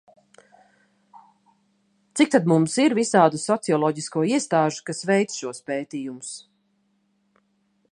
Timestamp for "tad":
2.37-2.49